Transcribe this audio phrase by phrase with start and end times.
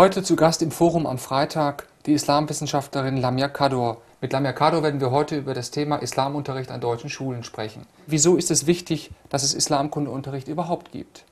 [0.00, 4.00] Heute zu Gast im Forum am Freitag die Islamwissenschaftlerin Lamia Kador.
[4.22, 7.82] Mit Lamia Kador werden wir heute über das Thema Islamunterricht an deutschen Schulen sprechen.
[8.06, 11.26] Wieso ist es wichtig, dass es Islamkundeunterricht überhaupt gibt?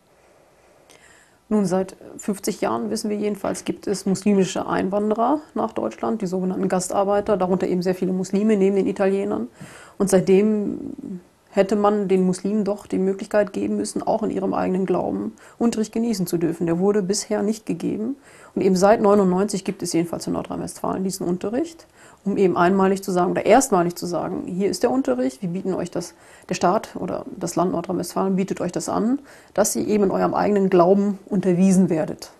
[1.48, 6.68] Nun, seit 50 Jahren wissen wir jedenfalls, gibt es muslimische Einwanderer nach Deutschland, die sogenannten
[6.68, 9.48] Gastarbeiter, darunter eben sehr viele Muslime neben den Italienern.
[9.96, 11.20] Und seitdem
[11.58, 15.92] hätte man den Muslimen doch die Möglichkeit geben müssen, auch in ihrem eigenen Glauben Unterricht
[15.92, 16.66] genießen zu dürfen.
[16.66, 18.16] Der wurde bisher nicht gegeben.
[18.54, 21.86] Und eben seit 99 gibt es jedenfalls in Nordrhein-Westfalen diesen Unterricht,
[22.24, 25.74] um eben einmalig zu sagen oder erstmalig zu sagen, hier ist der Unterricht, wir bieten
[25.74, 26.14] euch das,
[26.48, 29.18] der Staat oder das Land Nordrhein-Westfalen bietet euch das an,
[29.52, 32.30] dass ihr eben in eurem eigenen Glauben unterwiesen werdet.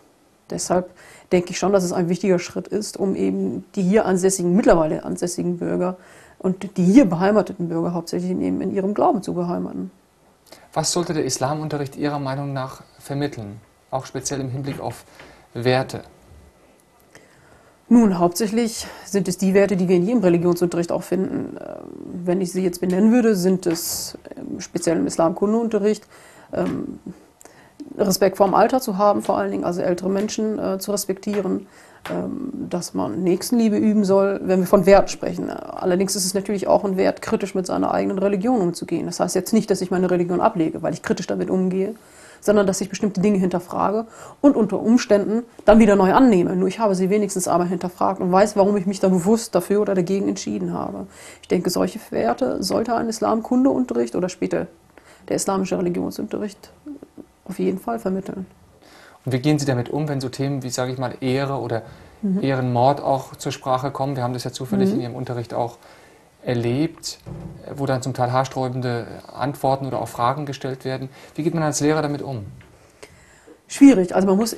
[0.51, 0.91] Deshalb
[1.33, 5.05] denke ich schon, dass es ein wichtiger Schritt ist, um eben die hier ansässigen, mittlerweile
[5.05, 5.97] ansässigen Bürger
[6.39, 9.91] und die hier beheimateten Bürger hauptsächlich in, in ihrem Glauben zu beheimaten.
[10.73, 15.05] Was sollte der Islamunterricht Ihrer Meinung nach vermitteln, auch speziell im Hinblick auf
[15.55, 16.03] Werte?
[17.91, 21.57] Nun, hauptsächlich sind es die Werte, die wir in jedem Religionsunterricht auch finden.
[21.57, 21.77] Äh,
[22.25, 24.19] wenn ich sie jetzt benennen würde, sind es
[24.59, 26.07] speziell im Islamkundeunterricht
[26.53, 26.99] ähm,
[27.97, 31.61] Respekt vor dem Alter zu haben, vor allen Dingen also ältere Menschen äh, zu respektieren,
[31.61, 31.67] ähm,
[32.69, 35.51] dass man Nächstenliebe üben soll, wenn wir von Wert sprechen.
[35.51, 39.07] Allerdings ist es natürlich auch ein Wert, kritisch mit seiner eigenen Religion umzugehen.
[39.07, 41.95] Das heißt jetzt nicht, dass ich meine Religion ablege, weil ich kritisch damit umgehe,
[42.41, 44.07] sondern dass ich bestimmte Dinge hinterfrage
[44.41, 46.57] und unter Umständen dann wieder neu annehme.
[46.57, 49.81] Nur ich habe sie wenigstens einmal hinterfragt und weiß, warum ich mich da bewusst dafür
[49.81, 51.07] oder dagegen entschieden habe.
[51.43, 54.67] Ich denke, solche Werte sollte ein Islamkundeunterricht oder später
[55.29, 56.71] der islamische Religionsunterricht
[57.45, 58.47] auf jeden Fall vermitteln.
[59.29, 61.83] Und wie gehen Sie damit um, wenn so Themen wie, sage ich mal, Ehre oder
[62.23, 62.43] mhm.
[62.43, 64.17] Ehrenmord auch zur Sprache kommen?
[64.17, 64.95] Wir haben das ja zufällig mhm.
[64.95, 65.77] in Ihrem Unterricht auch
[66.43, 67.19] erlebt,
[67.77, 71.11] wo dann zum Teil haarsträubende Antworten oder auch Fragen gestellt werden.
[71.35, 72.47] Wie geht man als Lehrer damit um?
[73.67, 74.15] Schwierig.
[74.15, 74.57] Also man muss,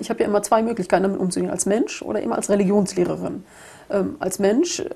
[0.00, 3.44] ich habe ja immer zwei Möglichkeiten damit umzugehen, als Mensch oder immer als Religionslehrerin.
[3.88, 4.86] Ähm, als Mensch äh,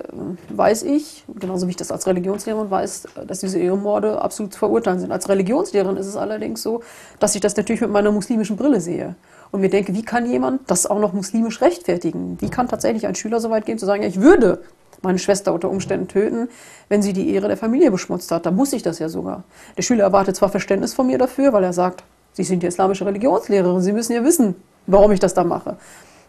[0.49, 4.99] weiß ich, genauso wie ich das als Religionslehrerin weiß, dass diese Ehrenmorde absolut zu verurteilen
[4.99, 5.11] sind.
[5.11, 6.81] Als Religionslehrerin ist es allerdings so,
[7.19, 9.15] dass ich das natürlich mit meiner muslimischen Brille sehe
[9.51, 12.37] und mir denke, wie kann jemand das auch noch muslimisch rechtfertigen?
[12.41, 14.61] Wie kann tatsächlich ein Schüler so weit gehen, zu sagen, ja, ich würde
[15.01, 16.49] meine Schwester unter Umständen töten,
[16.89, 18.45] wenn sie die Ehre der Familie beschmutzt hat?
[18.45, 19.43] Da muss ich das ja sogar.
[19.77, 22.03] Der Schüler erwartet zwar Verständnis von mir dafür, weil er sagt,
[22.33, 24.55] Sie sind die islamische Religionslehrerin, Sie müssen ja wissen,
[24.87, 25.77] warum ich das da mache.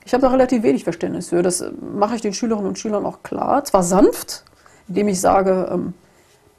[0.04, 1.42] Ich habe da relativ wenig Verständnis für.
[1.42, 3.64] Das mache ich den Schülerinnen und Schülern auch klar.
[3.64, 4.44] Zwar sanft,
[4.88, 5.94] indem ich sage, ähm,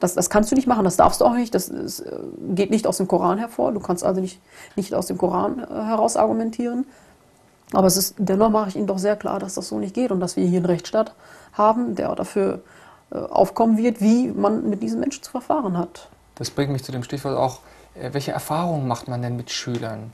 [0.00, 2.18] das, das kannst du nicht machen, das darfst du auch nicht, das, das äh,
[2.54, 3.72] geht nicht aus dem Koran hervor.
[3.72, 4.40] Du kannst also nicht,
[4.76, 6.86] nicht aus dem Koran äh, heraus argumentieren.
[7.72, 10.10] Aber es ist, dennoch mache ich ihnen doch sehr klar, dass das so nicht geht
[10.10, 11.14] und dass wir hier einen Rechtsstaat
[11.52, 12.60] haben, der dafür
[13.10, 16.08] äh, aufkommen wird, wie man mit diesen Menschen zu verfahren hat.
[16.36, 17.60] Das bringt mich zu dem Stichwort auch,
[17.94, 20.12] welche Erfahrungen macht man denn mit Schülern?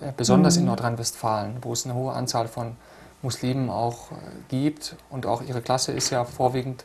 [0.00, 0.62] Äh, besonders mhm.
[0.62, 2.76] in Nordrhein-Westfalen, wo es eine hohe Anzahl von
[3.20, 4.14] Muslimen auch äh,
[4.48, 6.84] gibt und auch ihre Klasse ist ja vorwiegend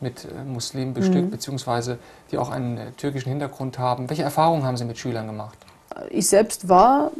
[0.00, 1.30] mit äh, Muslimen bestückt, mhm.
[1.30, 1.98] beziehungsweise
[2.30, 4.08] die auch einen türkischen Hintergrund haben.
[4.08, 5.58] Welche Erfahrungen haben Sie mit Schülern gemacht?
[6.10, 7.12] Ich selbst war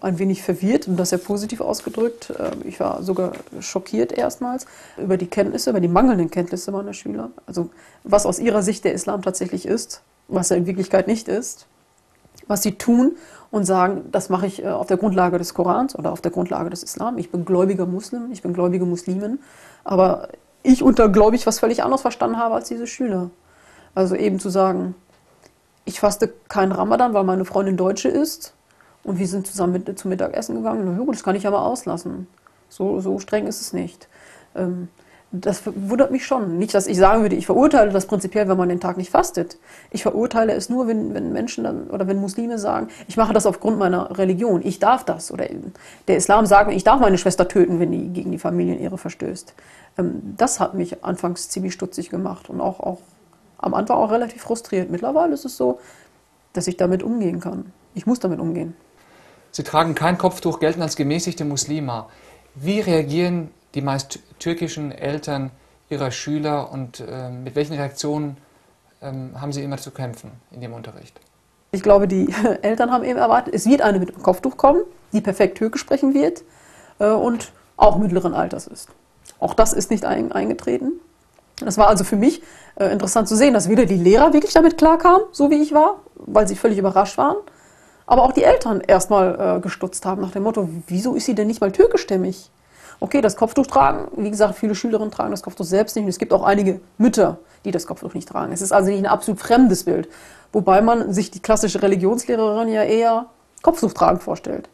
[0.00, 2.32] ein wenig verwirrt und das sehr positiv ausgedrückt.
[2.64, 4.66] Ich war sogar schockiert erstmals
[4.96, 7.30] über die Kenntnisse, über die mangelnden Kenntnisse meiner Schüler.
[7.46, 7.68] Also
[8.02, 11.66] was aus ihrer Sicht der Islam tatsächlich ist, was er in Wirklichkeit nicht ist,
[12.46, 13.16] was sie tun
[13.50, 16.70] und sagen, das mache ich äh, auf der Grundlage des Korans oder auf der Grundlage
[16.70, 17.18] des Islam.
[17.18, 19.38] Ich bin gläubiger Muslim, ich bin gläubige Muslimin,
[19.84, 20.28] aber
[20.62, 23.30] ich unter gläubig was völlig anderes verstanden habe als diese Schüler.
[23.94, 24.94] Also eben zu sagen,
[25.84, 28.54] ich faste keinen Ramadan, weil meine Freundin Deutsche ist
[29.04, 30.96] und wir sind zusammen mit, zum Mittagessen gegangen.
[30.96, 32.26] Na gut, das kann ich mal auslassen.
[32.68, 34.08] So, so streng ist es nicht.
[34.56, 34.88] Ähm,
[35.40, 36.58] das wundert mich schon.
[36.58, 39.56] Nicht, dass ich sagen würde, ich verurteile das prinzipiell, wenn man den Tag nicht fastet.
[39.90, 43.44] Ich verurteile es nur, wenn, wenn Menschen dann, oder wenn Muslime sagen, ich mache das
[43.44, 45.32] aufgrund meiner Religion, ich darf das.
[45.32, 45.46] Oder
[46.06, 49.54] der Islam sagt, ich darf meine Schwester töten, wenn die gegen die Familienehre verstößt.
[49.98, 52.98] Ähm, das hat mich anfangs ziemlich stutzig gemacht und auch, auch
[53.58, 54.90] am Anfang auch relativ frustriert.
[54.90, 55.80] Mittlerweile ist es so,
[56.52, 57.72] dass ich damit umgehen kann.
[57.94, 58.76] Ich muss damit umgehen.
[59.50, 62.08] Sie tragen kein Kopftuch, gelten als gemäßigte Muslima.
[62.54, 65.50] Wie reagieren die meist türkischen Eltern
[65.88, 68.36] ihrer Schüler und äh, mit welchen Reaktionen
[69.02, 71.20] ähm, haben sie immer zu kämpfen in dem Unterricht?
[71.72, 72.32] Ich glaube, die
[72.62, 74.82] Eltern haben eben erwartet, es wird eine mit dem Kopftuch kommen,
[75.12, 76.42] die perfekt Türkisch sprechen wird
[76.98, 78.88] äh, und auch mittleren Alters ist.
[79.40, 80.92] Auch das ist nicht ein, eingetreten.
[81.60, 82.42] Das war also für mich
[82.76, 86.00] äh, interessant zu sehen, dass weder die Lehrer wirklich damit klarkamen, so wie ich war,
[86.14, 87.36] weil sie völlig überrascht waren,
[88.06, 91.46] aber auch die Eltern erstmal äh, gestutzt haben nach dem Motto, wieso ist sie denn
[91.46, 92.50] nicht mal türkischstämmig?
[93.04, 96.18] Okay, das Kopftuch tragen, wie gesagt, viele Schülerinnen tragen das Kopftuch selbst nicht und es
[96.18, 97.36] gibt auch einige Mütter,
[97.66, 98.50] die das Kopftuch nicht tragen.
[98.50, 100.08] Es ist also nicht ein absolut fremdes Bild,
[100.54, 103.26] wobei man sich die klassische Religionslehrerin ja eher
[103.62, 104.70] Kopftuch tragen vorstellt.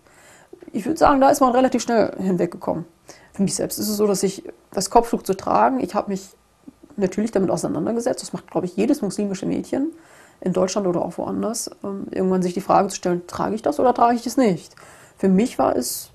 [0.73, 2.85] ich würde sagen, da ist man relativ schnell hinweggekommen.
[3.32, 6.29] Für mich selbst ist es so, dass ich das Kopftuch zu tragen, ich habe mich
[6.97, 8.23] natürlich damit auseinandergesetzt.
[8.23, 9.91] Das macht, glaube ich, jedes muslimische Mädchen
[10.41, 11.69] in Deutschland oder auch woanders.
[11.83, 14.76] Ähm, irgendwann sich die Frage zu stellen, trage ich das oder trage ich es nicht?
[15.19, 16.12] Für mich war es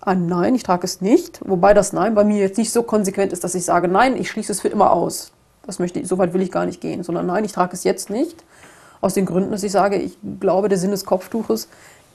[0.00, 1.40] ein Nein, ich trage es nicht.
[1.44, 4.30] Wobei das Nein bei mir jetzt nicht so konsequent ist, dass ich sage, nein, ich
[4.30, 5.32] schließe es für immer aus.
[5.66, 7.84] Das möchte ich, so weit will ich gar nicht gehen, sondern nein, ich trage es
[7.84, 8.42] jetzt nicht.
[9.00, 11.68] Aus den Gründen, dass ich sage, ich glaube, der Sinn des Kopftuches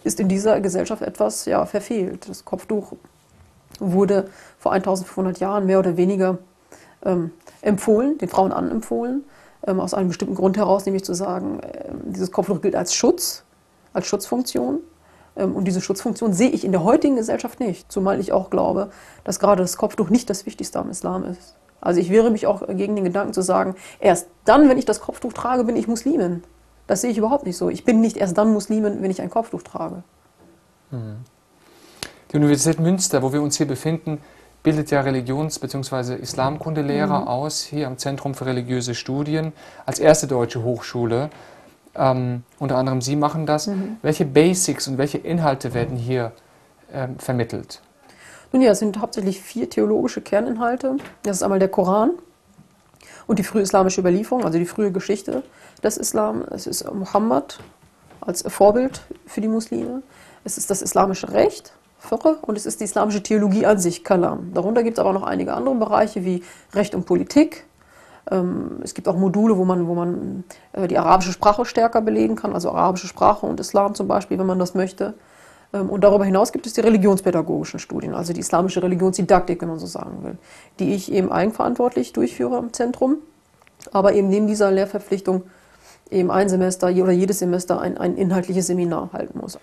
[0.03, 2.27] ist in dieser Gesellschaft etwas ja, verfehlt.
[2.29, 2.93] Das Kopftuch
[3.79, 4.29] wurde
[4.59, 6.37] vor 1500 Jahren mehr oder weniger
[7.03, 9.23] ähm, empfohlen, den Frauen anempfohlen,
[9.65, 13.43] ähm, aus einem bestimmten Grund heraus, nämlich zu sagen, äh, dieses Kopftuch gilt als Schutz,
[13.93, 14.79] als Schutzfunktion.
[15.35, 18.91] Ähm, und diese Schutzfunktion sehe ich in der heutigen Gesellschaft nicht, zumal ich auch glaube,
[19.23, 21.55] dass gerade das Kopftuch nicht das Wichtigste am Islam ist.
[21.81, 25.01] Also ich wehre mich auch gegen den Gedanken zu sagen, erst dann, wenn ich das
[25.01, 26.43] Kopftuch trage, bin ich Muslimin.
[26.87, 27.69] Das sehe ich überhaupt nicht so.
[27.69, 30.03] Ich bin nicht erst dann Muslimin, wenn ich ein Kopftuch trage.
[30.91, 31.17] Mhm.
[32.31, 34.19] Die Universität Münster, wo wir uns hier befinden,
[34.63, 36.15] bildet ja Religions- bzw.
[36.15, 37.27] Islamkundelehrer mhm.
[37.27, 39.53] aus, hier am Zentrum für religiöse Studien,
[39.85, 41.29] als erste deutsche Hochschule.
[41.97, 43.67] Ähm, unter anderem Sie machen das.
[43.67, 43.97] Mhm.
[44.01, 46.31] Welche Basics und welche Inhalte werden hier
[46.93, 47.81] ähm, vermittelt?
[48.51, 50.97] Nun ja, es sind hauptsächlich vier theologische Kerninhalte.
[51.23, 52.11] Das ist einmal der Koran
[53.27, 55.43] und die frühe islamische Überlieferung, also die frühe Geschichte
[55.83, 56.43] des Islam.
[56.51, 57.59] Es ist Muhammad
[58.21, 60.03] als Vorbild für die Muslime.
[60.43, 64.53] Es ist das islamische Recht, Fiqh, und es ist die islamische Theologie an sich, Kalam.
[64.53, 66.43] Darunter gibt es aber noch einige andere Bereiche wie
[66.73, 67.65] Recht und Politik,
[68.83, 70.43] es gibt auch Module, wo man, wo man
[70.73, 74.47] äh, die arabische Sprache stärker belegen kann, also arabische Sprache und Islam zum Beispiel, wenn
[74.47, 75.13] man das möchte.
[75.73, 79.79] Ähm, und darüber hinaus gibt es die religionspädagogischen Studien, also die islamische Religionsdidaktik, wenn man
[79.79, 80.37] so sagen will,
[80.79, 83.17] die ich eben eigenverantwortlich durchführe im Zentrum,
[83.91, 85.43] aber eben neben dieser Lehrverpflichtung
[86.09, 89.59] eben ein Semester oder jedes Semester ein, ein inhaltliches Seminar halten muss.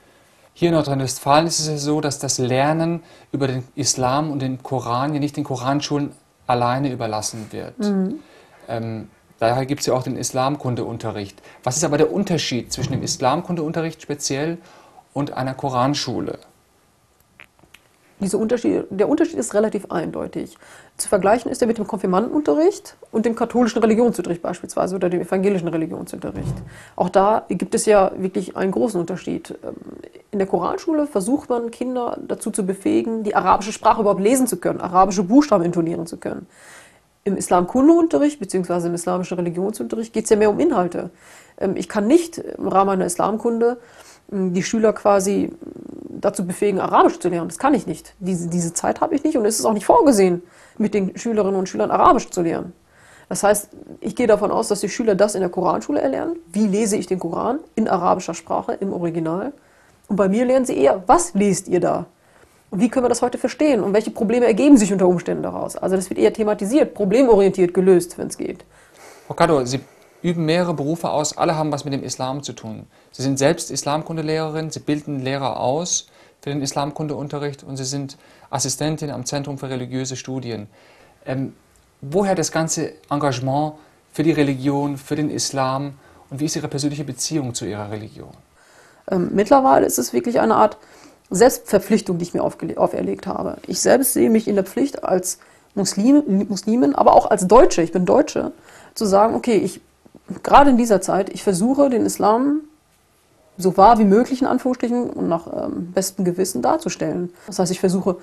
[0.54, 4.62] Hier in Nordrhein-Westfalen ist es ja so, dass das Lernen über den Islam und den
[4.62, 6.12] Koran ja nicht den Koranschulen
[6.46, 7.78] alleine überlassen wird.
[7.78, 8.20] Mhm.
[8.68, 11.42] Ähm, daher gibt es ja auch den Islamkundeunterricht.
[11.64, 14.58] Was ist aber der Unterschied zwischen dem Islamkundeunterricht speziell
[15.12, 16.38] und einer Koranschule?
[18.22, 20.56] Diese Unterschied, der Unterschied ist relativ eindeutig.
[20.96, 25.66] Zu vergleichen ist er mit dem Konfirmandenunterricht und dem katholischen Religionsunterricht beispielsweise oder dem evangelischen
[25.66, 26.54] Religionsunterricht.
[26.94, 29.58] Auch da gibt es ja wirklich einen großen Unterschied.
[29.64, 29.74] Ähm,
[30.30, 34.56] in der Koranschule versucht man Kinder dazu zu befähigen, die arabische Sprache überhaupt lesen zu
[34.58, 36.46] können, arabische Buchstaben intonieren zu können.
[37.24, 38.88] Im Islamkundeunterricht bzw.
[38.88, 41.10] im islamischen Religionsunterricht geht es ja mehr um Inhalte.
[41.58, 43.78] Ähm, ich kann nicht im Rahmen einer Islamkunde
[44.32, 45.52] ähm, die Schüler quasi ähm,
[46.20, 47.48] dazu befähigen, Arabisch zu lernen.
[47.48, 48.14] Das kann ich nicht.
[48.18, 50.42] Diese, diese Zeit habe ich nicht und es ist auch nicht vorgesehen,
[50.78, 52.72] mit den Schülerinnen und Schülern Arabisch zu lernen.
[53.28, 53.70] Das heißt,
[54.00, 56.36] ich gehe davon aus, dass die Schüler das in der Koranschule erlernen.
[56.52, 59.52] Wie lese ich den Koran in arabischer Sprache, im Original?
[60.08, 62.06] Und bei mir lernen sie eher, was lest ihr da?
[62.72, 63.82] Und wie können wir das heute verstehen?
[63.82, 65.76] Und welche Probleme ergeben sich unter Umständen daraus?
[65.76, 68.64] Also das wird eher thematisiert, problemorientiert gelöst, wenn es geht.
[69.26, 69.80] Frau Kado, Sie
[70.22, 72.86] üben mehrere Berufe aus, alle haben was mit dem Islam zu tun.
[73.10, 76.06] Sie sind selbst Islamkundelehrerin, Sie bilden Lehrer aus
[76.40, 78.16] für den Islamkundeunterricht und Sie sind
[78.48, 80.66] Assistentin am Zentrum für religiöse Studien.
[81.26, 81.52] Ähm,
[82.00, 83.74] woher das ganze Engagement
[84.14, 85.98] für die Religion, für den Islam
[86.30, 88.32] und wie ist Ihre persönliche Beziehung zu Ihrer Religion?
[89.10, 90.78] Ähm, mittlerweile ist es wirklich eine Art
[91.34, 93.56] Selbstverpflichtung, die ich mir auferlegt habe.
[93.66, 95.38] Ich selbst sehe mich in der Pflicht als
[95.74, 98.52] Muslim, Muslimin, aber auch als Deutsche, ich bin Deutsche,
[98.94, 99.80] zu sagen, okay, ich,
[100.42, 102.60] gerade in dieser Zeit, ich versuche den Islam
[103.58, 107.32] so wahr wie möglich in Anführungsstrichen und nach ähm, bestem Gewissen darzustellen.
[107.46, 108.16] Das heißt, ich versuche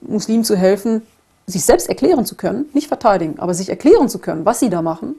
[0.00, 1.02] Muslimen zu helfen,
[1.46, 4.82] sich selbst erklären zu können, nicht verteidigen, aber sich erklären zu können, was sie da
[4.82, 5.14] machen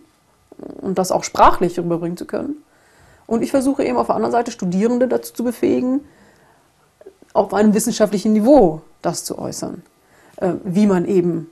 [0.81, 2.63] und das auch sprachlich rüberbringen zu können.
[3.25, 6.01] Und ich versuche eben auf der anderen Seite Studierende dazu zu befähigen,
[7.37, 9.83] auf einem wissenschaftlichen Niveau das zu äußern,
[10.37, 11.49] äh, wie man eben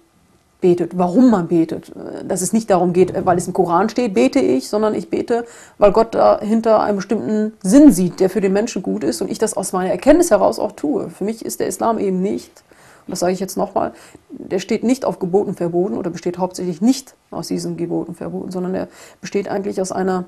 [0.61, 1.89] betet, warum man betet.
[1.89, 4.95] Äh, dass es nicht darum geht, äh, weil es im Koran steht, bete ich, sondern
[4.95, 5.45] ich bete,
[5.77, 9.37] weil Gott dahinter einen bestimmten Sinn sieht, der für den Menschen gut ist und ich
[9.37, 11.09] das aus meiner Erkenntnis heraus auch tue.
[11.09, 12.63] Für mich ist der Islam eben nicht,
[13.05, 13.93] und das sage ich jetzt nochmal,
[14.29, 18.73] der steht nicht auf Geboten, Verboten oder besteht hauptsächlich nicht aus diesen Geboten, Verboten, sondern
[18.73, 18.87] er
[19.21, 20.25] besteht eigentlich aus einer,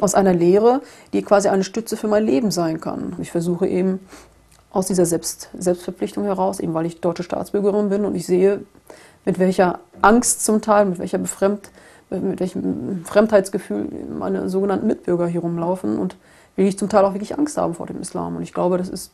[0.00, 0.80] aus einer Lehre,
[1.12, 3.14] die quasi eine Stütze für mein Leben sein kann.
[3.20, 4.00] Ich versuche eben
[4.70, 8.62] aus dieser Selbst, Selbstverpflichtung heraus, eben weil ich deutsche Staatsbürgerin bin und ich sehe,
[9.24, 11.70] mit welcher Angst zum Teil, mit welcher Befremd,
[12.10, 16.16] mit welchem Fremdheitsgefühl meine sogenannten Mitbürger hier rumlaufen und
[16.54, 18.36] wie ich zum Teil auch wirklich Angst habe vor dem Islam.
[18.36, 19.12] Und ich glaube, das ist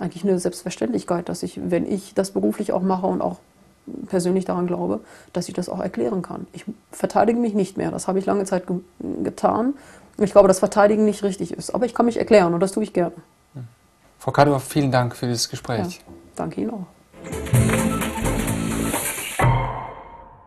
[0.00, 3.36] eigentlich eine Selbstverständlichkeit, dass ich, wenn ich das beruflich auch mache und auch
[4.08, 5.00] persönlich daran glaube,
[5.32, 6.46] dass ich das auch erklären kann.
[6.52, 7.90] Ich verteidige mich nicht mehr.
[7.90, 8.78] Das habe ich lange Zeit ge
[9.22, 9.74] getan.
[10.18, 11.74] Ich glaube, dass Verteidigen nicht richtig ist.
[11.74, 13.12] Aber ich kann mich erklären und das tue ich gerne.
[14.18, 15.96] Frau Kadow, vielen Dank für dieses Gespräch.
[15.96, 17.65] Ja, danke Ihnen auch.